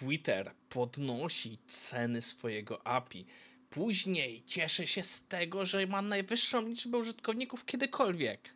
[0.00, 3.26] Twitter podnosi ceny swojego API.
[3.70, 8.54] Później cieszy się z tego, że ma najwyższą liczbę użytkowników kiedykolwiek.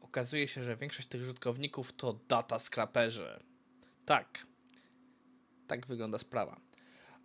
[0.00, 3.40] Okazuje się, że większość tych użytkowników to data scraperzy.
[4.04, 4.46] Tak.
[5.66, 6.60] Tak wygląda sprawa.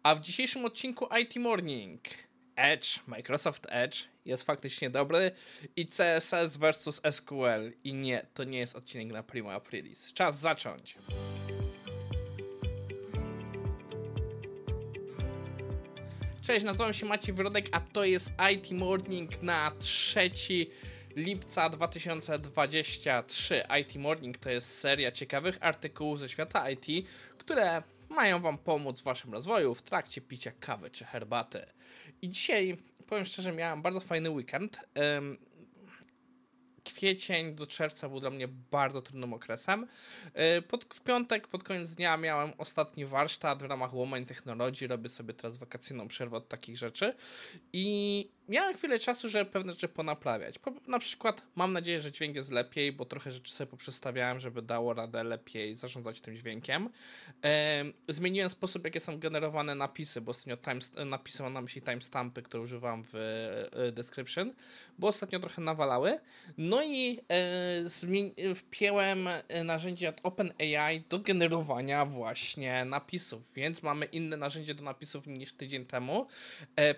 [0.03, 2.01] A w dzisiejszym odcinku IT Morning
[2.55, 5.31] Edge, Microsoft Edge jest faktycznie dobry
[5.75, 7.71] i CSS versus SQL.
[7.83, 10.13] I nie, to nie jest odcinek na Prima Aprilis.
[10.13, 10.97] Czas zacząć.
[16.41, 20.31] Cześć, nazywam się Maciej Wrodek, a to jest IT Morning na 3
[21.15, 23.63] lipca 2023.
[23.81, 29.03] IT Morning to jest seria ciekawych artykułów ze świata IT, które mają Wam pomóc w
[29.03, 31.65] Waszym rozwoju w trakcie picia kawy czy herbaty.
[32.21, 34.79] I dzisiaj, powiem szczerze, miałem bardzo fajny weekend
[36.83, 39.87] kwiecień do czerwca był dla mnie bardzo trudnym okresem.
[40.33, 44.87] E, pod, w piątek, pod koniec dnia miałem ostatni warsztat w ramach Woman Technology.
[44.87, 47.13] Robię sobie teraz wakacyjną przerwę od takich rzeczy.
[47.73, 50.59] I miałem chwilę czasu, żeby pewne rzeczy ponaprawiać.
[50.59, 54.61] Po, na przykład mam nadzieję, że dźwięk jest lepiej, bo trochę rzeczy sobie poprzestawiałem, żeby
[54.61, 56.89] dało radę lepiej zarządzać tym dźwiękiem.
[58.07, 62.63] Zmieniłem sposób, jakie są generowane napisy, bo ostatnio time, napisy mam na myśli timestampy, które
[62.63, 63.15] używam w
[63.73, 64.53] e, description,
[64.99, 66.19] bo ostatnio trochę nawalały.
[66.57, 67.19] No i
[68.47, 74.83] e, wpięłem e, narzędzie od OpenAI do generowania właśnie napisów, więc mamy inne narzędzie do
[74.83, 76.27] napisów niż tydzień temu.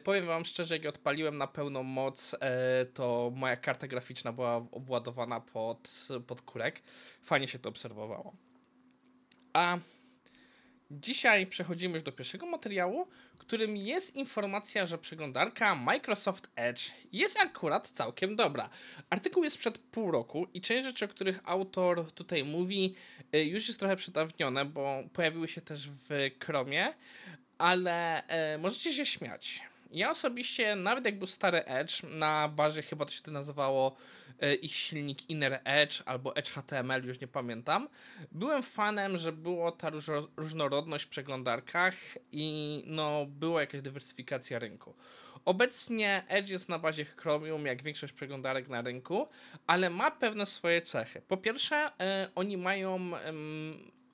[0.04, 5.40] Powiem wam szczerze, jak odpaliłem na pełną moc, e, to moja karta graficzna była obładowana
[5.40, 6.82] pod, pod kurek.
[7.22, 8.34] Fajnie się to obserwowało.
[9.54, 9.78] A
[10.92, 17.88] Dzisiaj przechodzimy już do pierwszego materiału, którym jest informacja, że przeglądarka Microsoft Edge jest akurat
[17.88, 18.70] całkiem dobra.
[19.10, 22.96] Artykuł jest przed pół roku i część rzeczy, o których autor tutaj mówi,
[23.36, 26.94] y, już jest trochę przedawnione, bo pojawiły się też w Chromie,
[27.58, 29.73] ale e, możecie się śmiać.
[29.94, 33.96] Ja osobiście, nawet jak był stary Edge, na bazie chyba to się to nazywało
[34.44, 37.88] E, ich silnik Inner Edge albo Edge HTML, już nie pamiętam.
[38.32, 39.92] Byłem fanem, że było ta
[40.38, 41.94] różnorodność w przeglądarkach
[42.32, 44.94] i no, była jakaś dywersyfikacja rynku.
[45.46, 49.28] Obecnie Edge jest na bazie Chromium, jak większość przeglądarek na rynku,
[49.68, 51.22] ale ma pewne swoje cechy.
[51.28, 53.12] Po pierwsze, e, oni mają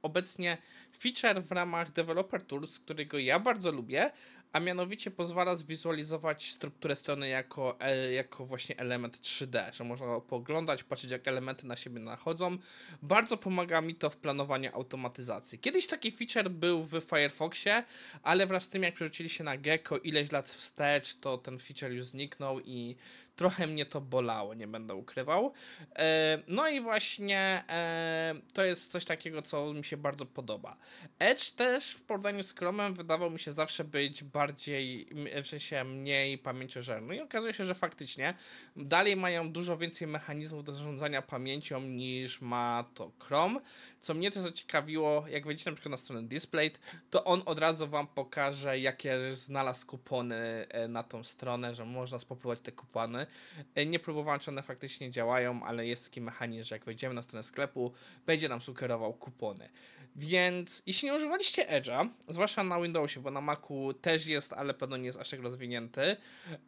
[0.02, 0.58] obecnie
[1.00, 4.12] feature w ramach Developer Tools, którego ja bardzo lubię,
[4.54, 10.84] a mianowicie pozwala zwizualizować strukturę strony jako, e, jako właśnie element 3D, że można poglądać,
[10.84, 12.58] patrzeć jak elementy na siebie nachodzą.
[13.02, 15.60] Bardzo pomaga mi to w planowaniu automatyzacji.
[15.60, 17.84] Kiedyś taki feature był w Firefoxie,
[18.24, 21.92] ale wraz z tym jak przerzucili się na Gecko ileś lat wstecz, to ten feature
[21.92, 22.96] już zniknął i
[23.40, 25.54] trochę mnie to bolało, nie będę ukrywał.
[25.96, 30.78] E, no i właśnie e, to jest coś takiego, co mi się bardzo podoba.
[31.20, 35.10] Edge też w porównaniu z Chromem wydawał mi się zawsze być bardziej,
[35.44, 38.34] w sensie mniej pamięciożerny i okazuje się, że faktycznie
[38.76, 43.60] dalej mają dużo więcej mechanizmów do zarządzania pamięcią niż ma to Chrome.
[44.02, 46.72] Co mnie to zaciekawiło, jak wejdziecie na przykład na stronę Display,
[47.10, 50.36] to on od razu wam pokaże, jakie znalazł kupony
[50.70, 53.28] e, na tą stronę, że można spopróbować te kupony.
[53.76, 57.22] E, nie próbowałem, czy one faktycznie działają, ale jest taki mechanizm, że jak wejdziemy na
[57.22, 57.94] stronę sklepu,
[58.26, 59.70] będzie nam sugerował kupony.
[60.16, 64.98] Więc jeśli nie używaliście Edge'a, zwłaszcza na Windowsie, bo na Macu też jest, ale pewno
[64.98, 66.18] nie jest aż tak rozwinięty,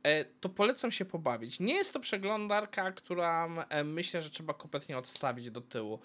[0.03, 1.59] e, to polecam się pobawić.
[1.59, 3.49] Nie jest to przeglądarka, która
[3.83, 5.99] myślę, że trzeba kompletnie odstawić do tyłu.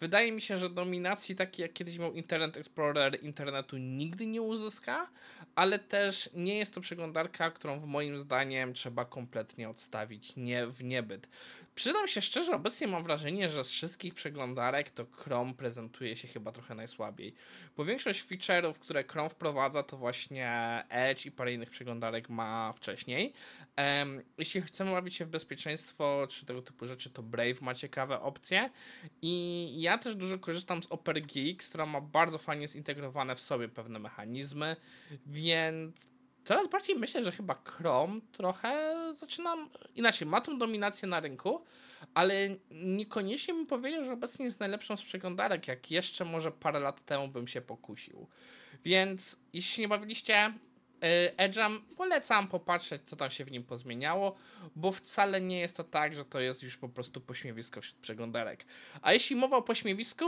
[0.00, 5.08] Wydaje mi się, że dominacji takiej jak kiedyś miał Internet Explorer internetu nigdy nie uzyska,
[5.54, 10.84] ale też nie jest to przeglądarka, którą w moim zdaniem trzeba kompletnie odstawić nie w
[10.84, 11.28] niebyt.
[11.74, 16.52] Przydam się szczerze, obecnie mam wrażenie, że z wszystkich przeglądarek to Chrome prezentuje się chyba
[16.52, 17.34] trochę najsłabiej.
[17.76, 23.32] Bo większość feature'ów, które Chrome wprowadza, to właśnie Edge i parę innych przeglądarek ma wcześniej.
[23.78, 28.20] Um, jeśli chcemy bawić się w bezpieczeństwo czy tego typu rzeczy, to Brave ma ciekawe
[28.20, 28.70] opcje.
[29.22, 33.98] I ja też dużo korzystam z OperGeeks, która ma bardzo fajnie zintegrowane w sobie pewne
[33.98, 34.76] mechanizmy,
[35.26, 36.11] więc
[36.44, 41.64] coraz bardziej myślę, że chyba Chrome trochę zaczynam inaczej, ma tą dominację na rynku,
[42.14, 42.34] ale
[42.70, 47.28] niekoniecznie bym powiedział, że obecnie jest najlepszą z przeglądarek, jak jeszcze może parę lat temu
[47.28, 48.26] bym się pokusił.
[48.84, 54.36] Więc jeśli nie bawiliście y, Edge'em, polecam popatrzeć, co tam się w nim pozmieniało,
[54.76, 58.64] bo wcale nie jest to tak, że to jest już po prostu pośmiewisko wśród przeglądarek.
[59.02, 60.24] A jeśli mowa o pośmiewisku,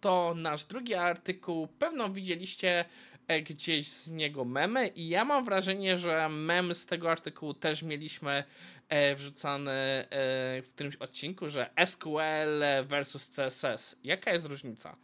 [0.00, 2.84] to nasz drugi artykuł pewno widzieliście
[3.42, 8.44] gdzieś z niego memy i ja mam wrażenie, że mem z tego artykułu też mieliśmy
[8.88, 10.06] e, wrzucany e,
[10.62, 13.96] w którymś odcinku, że SQL versus CSS.
[14.04, 14.96] Jaka jest różnica?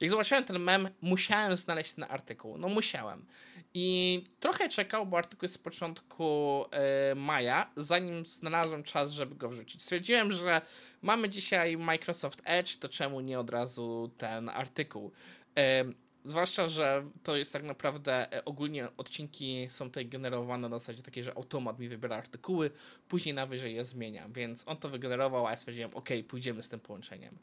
[0.00, 2.58] jak zobaczyłem ten mem, musiałem znaleźć ten artykuł.
[2.58, 3.26] No musiałem.
[3.74, 9.48] I trochę czekał, bo artykuł jest z początku e, maja, zanim znalazłem czas, żeby go
[9.48, 9.82] wrzucić.
[9.82, 10.62] Stwierdziłem, że
[11.02, 15.12] mamy dzisiaj Microsoft Edge, to czemu nie od razu ten artykuł?
[15.58, 15.84] E,
[16.24, 21.22] Zwłaszcza, że to jest tak naprawdę e, ogólnie odcinki są tutaj generowane na zasadzie takiej,
[21.22, 22.70] że automat mi wybiera artykuły,
[23.08, 26.80] później najwyżej je zmienia, więc on to wygenerował, a ja stwierdziłem, ok, pójdziemy z tym
[26.80, 27.38] połączeniem.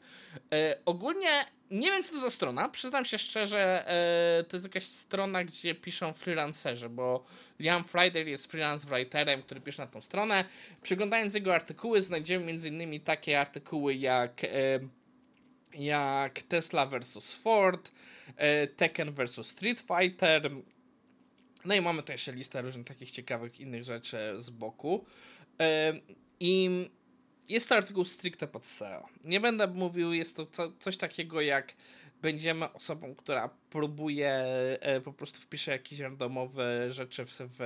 [0.52, 4.84] E, ogólnie nie wiem, co to za strona, przyznam się szczerze, e, to jest jakaś
[4.84, 7.24] strona, gdzie piszą freelancerzy, bo
[7.60, 10.44] Liam Friday jest freelance writerem, który pisze na tą stronę.
[10.82, 13.00] Przeglądając jego artykuły, znajdziemy m.in.
[13.00, 14.40] takie artykuły jak,
[15.74, 17.90] jak Tesla versus Ford,
[18.36, 20.50] E, Tekken vs Street Fighter.
[21.64, 25.04] No i mamy tu jeszcze listę różnych takich ciekawych innych rzeczy z boku.
[25.60, 25.92] E,
[26.40, 26.70] I
[27.48, 29.06] jest to artykuł stricte pod SEO.
[29.24, 31.74] Nie będę mówił, jest to co, coś takiego jak
[32.22, 34.30] będziemy osobą, która próbuje,
[34.80, 37.60] e, po prostu wpisze jakieś randomowe rzeczy w, w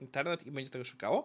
[0.00, 1.24] internet i będzie tego szukało,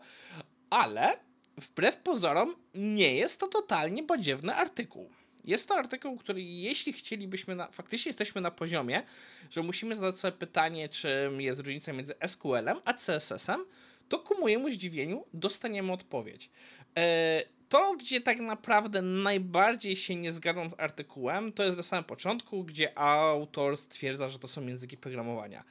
[0.69, 1.17] ale
[1.57, 5.09] wbrew pozorom nie jest to totalnie badziewny artykuł.
[5.47, 9.03] Jest to artykuł, który jeśli chcielibyśmy, na, faktycznie jesteśmy na poziomie,
[9.49, 13.65] że musimy zadać sobie pytanie, czym jest różnica między SQL-em a CSS-em,
[14.09, 16.49] to ku mojemu zdziwieniu dostaniemy odpowiedź.
[16.97, 22.03] E, to, gdzie tak naprawdę najbardziej się nie zgadzam z artykułem, to jest na samym
[22.03, 25.63] początku, gdzie autor stwierdza, że to są języki programowania.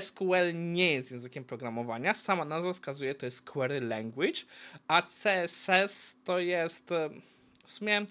[0.00, 4.40] SQL nie jest językiem programowania, sama nazwa wskazuje, to jest query language,
[4.88, 7.10] a CSS to jest e,
[7.66, 8.06] w sumie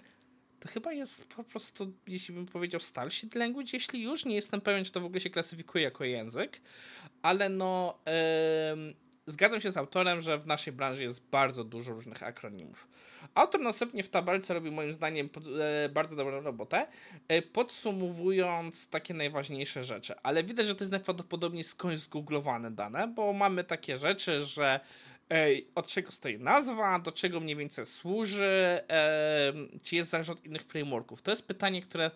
[0.60, 4.24] to chyba jest po prostu, jeśli bym powiedział, starship language, jeśli już.
[4.24, 6.60] Nie jestem pewien, czy to w ogóle się klasyfikuje jako język,
[7.22, 8.94] ale no yy,
[9.26, 12.88] zgadzam się z autorem, że w naszej branży jest bardzo dużo różnych akronimów.
[13.34, 15.28] Autor następnie w tabelce robi moim zdaniem
[15.60, 16.86] e, bardzo dobrą robotę,
[17.28, 20.14] e, podsumowując takie najważniejsze rzeczy.
[20.22, 24.80] Ale widać, że to jest najprawdopodobniej skądś zgooglowane dane, bo mamy takie rzeczy, że
[25.74, 28.80] od czego stoi nazwa, do czego mniej więcej służy,
[29.82, 31.22] czy jest od innych frameworków.
[31.22, 32.10] To jest pytanie, które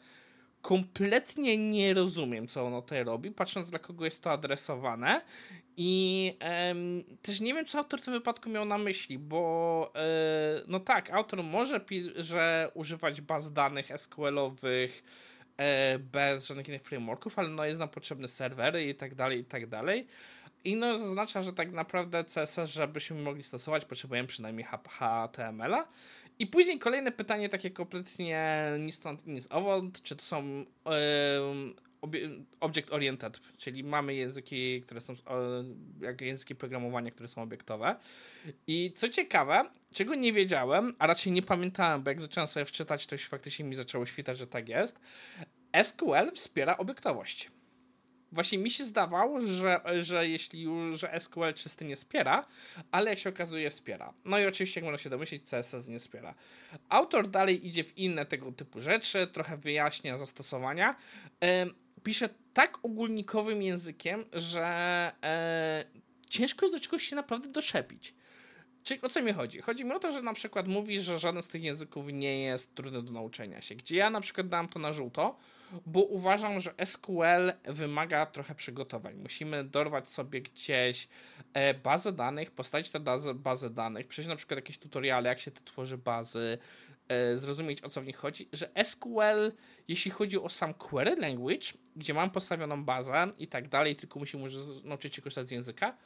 [0.63, 5.21] kompletnie nie rozumiem, co ono tutaj robi, patrząc dla kogo jest to adresowane
[5.77, 6.37] i
[7.23, 11.11] też nie wiem, co autor w tym wypadku miał na myśli, bo e, no tak,
[11.11, 11.81] autor może
[12.17, 15.05] że używać baz danych SQL-owych
[15.57, 19.45] e, bez żadnych innych frameworków, ale no jest nam potrzebne serwery i tak dalej, i
[19.45, 20.07] tak dalej.
[20.65, 25.89] I no zaznacza, że tak naprawdę CSS, żebyśmy mogli stosować, potrzebujemy przynajmniej HTML-a.
[26.39, 30.65] I później kolejne pytanie, takie kompletnie ni stąd, ni owąd, czy to są
[32.61, 35.15] object oriented, czyli mamy języki, które są
[36.01, 37.97] jak języki programowania, które są obiektowe.
[38.67, 43.07] I co ciekawe, czego nie wiedziałem, a raczej nie pamiętałem, bo jak zacząłem sobie wczytać,
[43.07, 45.01] to już faktycznie mi zaczęło świtać, że tak jest.
[45.83, 47.51] SQL wspiera obiektowość
[48.33, 52.47] właśnie mi się zdawało, że, że jeśli że SQL czysty nie wspiera,
[52.91, 54.13] ale jak się okazuje wspiera.
[54.25, 56.35] No i oczywiście, jak można się domyślić, CSS nie wspiera.
[56.89, 60.97] Autor dalej idzie w inne tego typu rzeczy, trochę wyjaśnia zastosowania.
[62.03, 64.67] pisze tak ogólnikowym językiem, że
[65.23, 65.85] e,
[66.31, 68.15] ciężko jest do czegoś się naprawdę doszepić.
[68.83, 69.61] Czyli o co mi chodzi?
[69.61, 72.75] Chodzi mi o to, że na przykład mówi, że żaden z tych języków nie jest
[72.75, 73.75] trudny do nauczenia się.
[73.75, 75.37] Gdzie ja na przykład dam to na żółto,
[75.87, 79.15] bo uważam, że SQL wymaga trochę przygotowań.
[79.15, 81.09] Musimy dorwać sobie gdzieś
[81.55, 83.01] e, bazę danych, postawić tę
[83.35, 86.59] bazę danych, przejść na przykład jakieś tutoriale, jak się to tworzy bazy,
[87.09, 89.53] e, zrozumieć o co w nich chodzi, że SQL,
[89.89, 94.49] jeśli chodzi o sam query language, gdzie mam postawioną bazę i tak dalej, tylko musimy
[94.85, 95.97] nauczyć się korzystać z języka,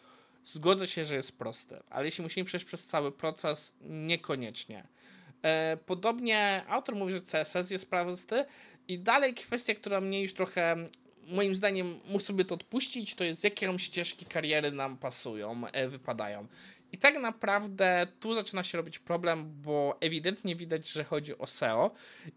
[0.45, 4.87] zgodzę się, że jest prosty, ale jeśli musimy przejść przez cały proces, niekoniecznie.
[5.43, 8.45] E, podobnie autor mówi, że CSS jest prosty,
[8.89, 10.77] i dalej kwestia, która mnie już trochę
[11.29, 16.47] moim zdaniem muszę sobie to odpuścić, to jest jakie ścieżki kariery nam pasują, e, wypadają.
[16.93, 21.91] I tak naprawdę tu zaczyna się robić problem, bo ewidentnie widać, że chodzi o SEO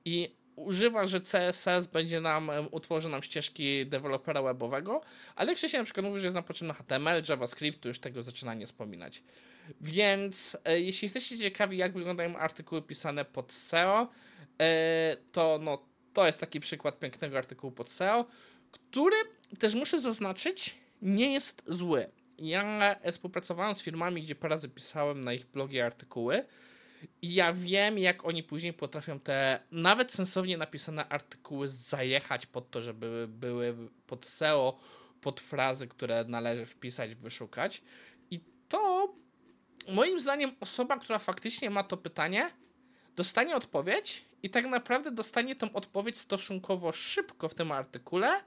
[0.05, 5.01] i używa, że CSS będzie nam, utworzy nam ścieżki dewelopera webowego,
[5.35, 8.53] ale się na przykład mówi, że jest nam potrzebny HTML, JavaScript, to już tego zaczyna
[8.53, 9.23] nie wspominać.
[9.81, 14.07] Więc e, jeśli jesteście ciekawi, jak wyglądają artykuły pisane pod SEO,
[14.61, 18.25] e, to no to jest taki przykład pięknego artykułu pod SEO,
[18.71, 19.15] który
[19.59, 22.09] też muszę zaznaczyć, nie jest zły.
[22.37, 26.45] Ja współpracowałem z firmami, gdzie parę razy pisałem na ich blogi artykuły
[27.21, 32.81] i ja wiem, jak oni później potrafią te nawet sensownie napisane artykuły zajechać pod to,
[32.81, 33.75] żeby były
[34.07, 34.79] pod SEO,
[35.21, 37.81] pod frazy, które należy wpisać, wyszukać.
[38.31, 39.13] I to
[39.87, 42.51] moim zdaniem osoba, która faktycznie ma to pytanie,
[43.19, 48.43] dostanie odpowiedź i tak naprawdę dostanie tą odpowiedź stosunkowo szybko w tym artykule,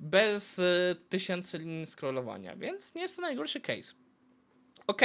[0.00, 3.94] bez y, tysięcy linii scrollowania, więc nie jest to najgorszy case.
[4.86, 5.02] Ok,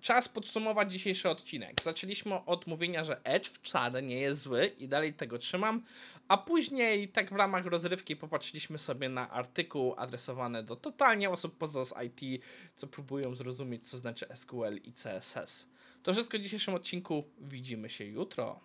[0.00, 1.82] czas podsumować dzisiejszy odcinek.
[1.82, 5.82] Zaczęliśmy od mówienia, że Edge wcale nie jest zły i dalej tego trzymam,
[6.28, 12.02] a później tak w ramach rozrywki popatrzyliśmy sobie na artykuł adresowany do totalnie osób poza
[12.02, 12.42] IT,
[12.76, 15.73] co próbują zrozumieć, co znaczy SQL i CSS.
[16.04, 17.24] To wszystko w dzisiejszym odcinku.
[17.40, 18.60] Widzimy się jutro.